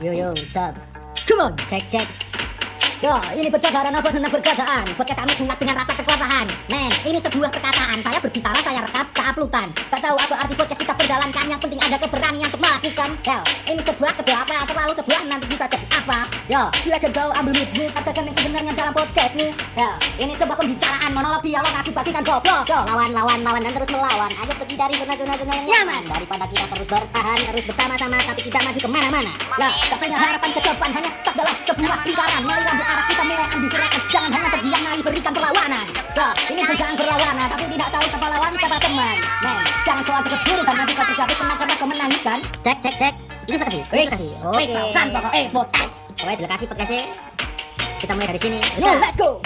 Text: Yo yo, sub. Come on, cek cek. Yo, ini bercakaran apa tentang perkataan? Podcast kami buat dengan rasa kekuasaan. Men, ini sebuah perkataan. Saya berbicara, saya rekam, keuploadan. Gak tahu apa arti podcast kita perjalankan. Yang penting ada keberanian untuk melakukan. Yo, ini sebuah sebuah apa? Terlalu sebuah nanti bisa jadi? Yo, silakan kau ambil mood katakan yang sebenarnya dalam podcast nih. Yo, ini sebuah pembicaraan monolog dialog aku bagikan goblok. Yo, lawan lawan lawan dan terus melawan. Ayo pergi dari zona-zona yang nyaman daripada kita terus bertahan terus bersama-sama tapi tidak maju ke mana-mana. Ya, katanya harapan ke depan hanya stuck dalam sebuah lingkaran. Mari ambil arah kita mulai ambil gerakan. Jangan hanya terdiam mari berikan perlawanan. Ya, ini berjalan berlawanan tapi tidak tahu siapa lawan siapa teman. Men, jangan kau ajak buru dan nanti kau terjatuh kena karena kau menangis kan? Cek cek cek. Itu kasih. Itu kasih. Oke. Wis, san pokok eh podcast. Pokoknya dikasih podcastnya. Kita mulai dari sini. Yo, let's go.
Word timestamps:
Yo 0.00 0.16
yo, 0.16 0.32
sub. 0.48 0.72
Come 1.28 1.44
on, 1.44 1.52
cek 1.68 1.84
cek. 1.92 2.08
Yo, 3.04 3.12
ini 3.36 3.52
bercakaran 3.52 3.92
apa 3.92 4.08
tentang 4.08 4.32
perkataan? 4.32 4.88
Podcast 4.96 5.20
kami 5.20 5.44
buat 5.44 5.60
dengan 5.60 5.76
rasa 5.76 5.92
kekuasaan. 5.92 6.48
Men, 6.72 6.88
ini 7.04 7.20
sebuah 7.20 7.52
perkataan. 7.52 8.00
Saya 8.00 8.16
berbicara, 8.16 8.56
saya 8.64 8.80
rekam, 8.80 9.04
keuploadan. 9.12 9.68
Gak 9.76 10.00
tahu 10.00 10.16
apa 10.16 10.34
arti 10.40 10.56
podcast 10.56 10.80
kita 10.80 10.96
perjalankan. 10.96 11.44
Yang 11.52 11.60
penting 11.68 11.80
ada 11.84 12.00
keberanian 12.00 12.48
untuk 12.48 12.64
melakukan. 12.64 13.10
Yo, 13.28 13.38
ini 13.68 13.80
sebuah 13.84 14.12
sebuah 14.16 14.38
apa? 14.48 14.56
Terlalu 14.72 14.92
sebuah 15.04 15.20
nanti 15.28 15.46
bisa 15.52 15.68
jadi? 15.68 15.89
Yo, 16.50 16.66
silakan 16.82 17.14
kau 17.14 17.30
ambil 17.30 17.62
mood 17.62 17.94
katakan 17.94 18.26
yang 18.26 18.34
sebenarnya 18.34 18.72
dalam 18.74 18.90
podcast 18.90 19.38
nih. 19.38 19.54
Yo, 19.78 19.86
ini 20.18 20.34
sebuah 20.34 20.58
pembicaraan 20.58 21.14
monolog 21.14 21.46
dialog 21.46 21.70
aku 21.78 21.94
bagikan 21.94 22.26
goblok. 22.26 22.66
Yo, 22.66 22.74
lawan 22.90 23.14
lawan 23.14 23.38
lawan 23.46 23.62
dan 23.62 23.70
terus 23.70 23.86
melawan. 23.86 24.26
Ayo 24.34 24.50
pergi 24.58 24.74
dari 24.74 24.98
zona-zona 24.98 25.30
yang 25.46 25.66
nyaman 25.70 26.10
daripada 26.10 26.50
kita 26.50 26.66
terus 26.74 26.86
bertahan 26.90 27.38
terus 27.38 27.64
bersama-sama 27.70 28.18
tapi 28.18 28.40
tidak 28.50 28.66
maju 28.66 28.78
ke 28.82 28.90
mana-mana. 28.90 29.32
Ya, 29.62 29.70
katanya 29.94 30.18
harapan 30.18 30.50
ke 30.50 30.60
depan 30.66 30.90
hanya 30.90 31.10
stuck 31.14 31.34
dalam 31.38 31.54
sebuah 31.70 31.98
lingkaran. 32.02 32.42
Mari 32.42 32.62
ambil 32.66 32.86
arah 32.98 33.04
kita 33.06 33.22
mulai 33.22 33.46
ambil 33.46 33.68
gerakan. 33.70 34.00
Jangan 34.10 34.30
hanya 34.34 34.48
terdiam 34.50 34.80
mari 34.82 35.00
berikan 35.06 35.32
perlawanan. 35.38 35.86
Ya, 36.18 36.28
ini 36.50 36.60
berjalan 36.66 36.94
berlawanan 36.98 37.46
tapi 37.46 37.64
tidak 37.78 37.88
tahu 37.94 38.04
siapa 38.10 38.26
lawan 38.26 38.50
siapa 38.58 38.76
teman. 38.82 39.16
Men, 39.46 39.56
jangan 39.86 40.02
kau 40.02 40.14
ajak 40.18 40.40
buru 40.50 40.62
dan 40.66 40.74
nanti 40.82 40.92
kau 40.98 41.06
terjatuh 41.14 41.36
kena 41.38 41.54
karena 41.54 41.74
kau 41.78 41.86
menangis 41.86 42.22
kan? 42.26 42.42
Cek 42.66 42.78
cek 42.82 42.94
cek. 42.98 43.14
Itu 43.46 43.54
kasih. 43.54 43.82
Itu 43.86 44.10
kasih. 44.18 44.30
Oke. 44.50 44.58
Wis, 44.58 44.74
san 44.90 45.14
pokok 45.14 45.30
eh 45.30 45.46
podcast. 45.54 45.99
Pokoknya 46.20 46.44
dikasih 46.44 46.68
podcastnya. 46.68 47.04
Kita 47.96 48.12
mulai 48.12 48.28
dari 48.36 48.40
sini. 48.44 48.60
Yo, 48.76 48.92
let's 49.00 49.16
go. 49.16 49.40